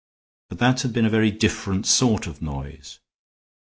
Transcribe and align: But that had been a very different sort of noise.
But 0.49 0.57
that 0.57 0.81
had 0.81 0.93
been 0.93 1.05
a 1.05 1.11
very 1.11 1.29
different 1.29 1.85
sort 1.85 2.25
of 2.25 2.41
noise. 2.41 2.97